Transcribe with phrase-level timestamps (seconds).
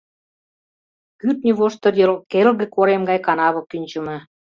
[1.19, 4.17] Кӱртньӧ воштыр йыр келге корем гай канаве кӱнчымӧ.